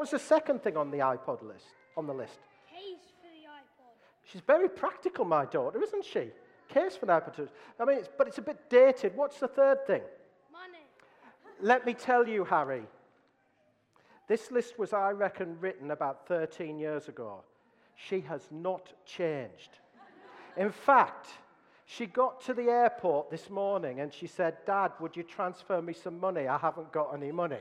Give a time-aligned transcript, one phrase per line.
[0.00, 1.66] was the second thing on the iPod list?
[1.96, 2.38] On the list?
[2.70, 3.94] Case for the iPod.
[4.24, 6.30] She's very practical, my daughter, isn't she?
[6.68, 7.48] Case for an iPod.
[7.78, 9.16] I mean, it's, but it's a bit dated.
[9.16, 10.02] What's the third thing?
[10.52, 10.84] Money.
[11.60, 12.82] Let me tell you, Harry.
[14.28, 17.42] This list was, I reckon, written about 13 years ago.
[17.96, 19.70] She has not changed.
[20.56, 21.26] In fact,
[21.84, 25.92] she got to the airport this morning and she said, Dad, would you transfer me
[25.92, 26.46] some money?
[26.46, 27.58] I haven't got any money.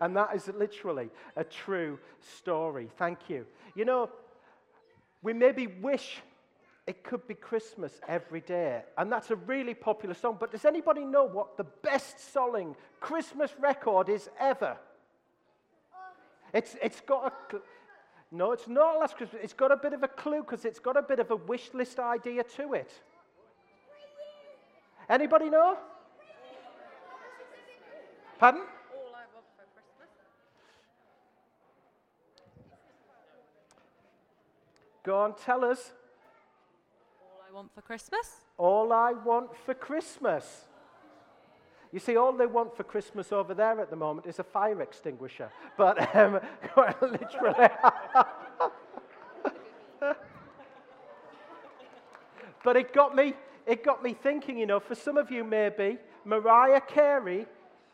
[0.00, 2.88] And that is literally a true story.
[2.98, 3.46] Thank you.
[3.74, 4.10] You know,
[5.22, 6.20] we maybe wish
[6.86, 8.82] it could be Christmas every day.
[8.96, 10.36] And that's a really popular song.
[10.40, 14.76] But does anybody know what the best selling Christmas record is ever?
[16.52, 17.58] It's, it's got a.
[18.30, 19.40] No, it's not Last Christmas.
[19.42, 21.72] It's got a bit of a clue because it's got a bit of a wish
[21.72, 22.90] list idea to it.
[25.08, 25.78] Anybody know?
[28.38, 28.60] Pardon?
[28.60, 30.08] All I want for Christmas.
[35.08, 35.94] Go on, tell us.
[37.22, 38.42] All I want for Christmas.
[38.58, 40.66] All I want for Christmas.
[41.90, 44.82] You see, all they want for Christmas over there at the moment is a fire
[44.82, 45.50] extinguisher.
[45.78, 46.40] But um,
[47.00, 47.68] literally.
[52.62, 53.32] but it got me.
[53.66, 54.58] It got me thinking.
[54.58, 55.96] You know, for some of you, maybe
[56.26, 57.46] Mariah Carey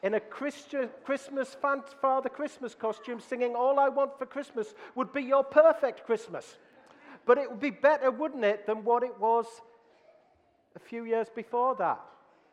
[0.02, 5.22] in a Christian, Christmas Father Christmas costume, singing "All I Want for Christmas" would be
[5.22, 6.56] your perfect Christmas.
[7.26, 9.46] But it would be better, wouldn't it, than what it was
[10.76, 12.00] a few years before that.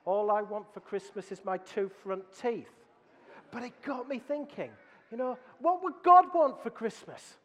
[0.06, 2.72] All I want for Christmas is my two front teeth.
[3.52, 4.72] But it got me thinking,
[5.12, 7.36] you know, what would God want for Christmas?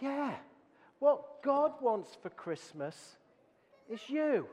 [0.00, 0.34] Yeah.
[0.98, 3.16] What God wants for Christmas
[3.88, 4.46] is you,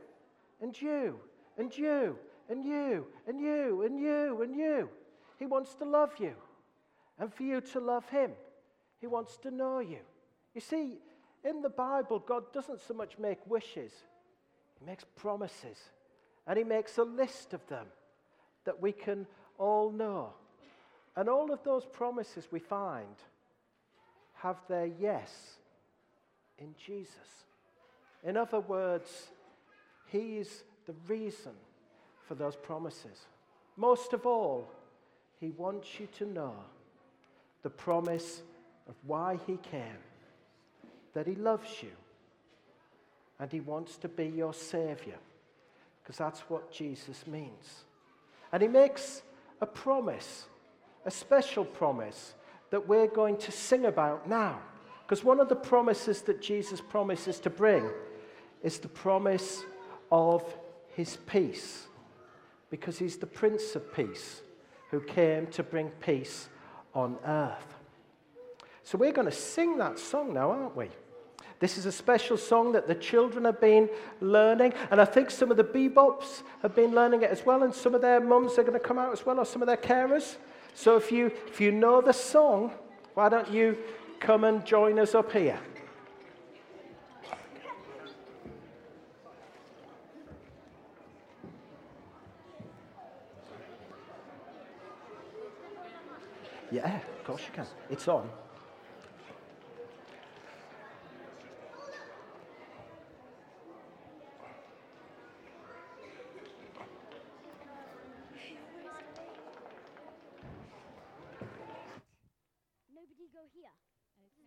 [0.61, 1.19] and you,
[1.57, 2.17] and you,
[2.49, 4.89] and you, and you, and you, and you.
[5.37, 6.35] He wants to love you,
[7.19, 8.31] and for you to love Him.
[8.99, 9.99] He wants to know you.
[10.53, 10.97] You see,
[11.43, 13.91] in the Bible, God doesn't so much make wishes,
[14.79, 15.77] He makes promises.
[16.47, 17.87] And He makes a list of them
[18.65, 19.25] that we can
[19.57, 20.33] all know.
[21.15, 23.15] And all of those promises we find
[24.35, 25.31] have their yes
[26.59, 27.45] in Jesus.
[28.23, 29.29] In other words,
[30.07, 31.53] He is the reason
[32.27, 33.25] for those promises.
[33.77, 34.69] Most of all,
[35.39, 36.55] He wants you to know
[37.63, 38.41] the promise
[38.87, 39.99] of why He came,
[41.13, 41.91] that He loves you,
[43.39, 45.17] and He wants to be your Savior,
[46.01, 47.83] because that's what Jesus means.
[48.51, 49.21] And He makes
[49.61, 50.45] a promise,
[51.05, 52.33] a special promise,
[52.69, 54.59] that we're going to sing about now.
[55.03, 57.87] Because one of the promises that Jesus promises to bring
[58.63, 59.63] is the promise
[60.11, 60.43] of
[60.95, 61.85] his peace.
[62.71, 64.41] Because he's the Prince of Peace
[64.89, 66.49] who came to bring peace
[66.93, 67.75] on earth.
[68.85, 70.89] So we're going to sing that song now, aren't we?
[71.59, 73.89] This is a special song that the children have been
[74.21, 77.73] learning, and I think some of the bebops have been learning it as well, and
[77.73, 79.75] some of their mums are going to come out as well, or some of their
[79.75, 80.35] carers.
[80.75, 82.73] So if you, if you know the song,
[83.15, 83.75] why don't you
[84.19, 85.59] come and join us up here?
[96.71, 97.65] Yeah, of course you can.
[97.89, 98.29] It's on.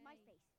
[0.08, 0.57] my face.